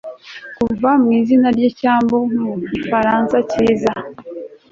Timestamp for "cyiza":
3.49-3.93